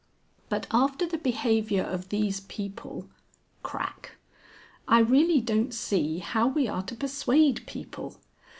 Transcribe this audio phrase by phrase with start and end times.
[0.49, 3.07] But after the behaviour of these people.
[3.61, 4.15] (Crack).
[4.87, 8.15] I really don't see how we are to persuade people.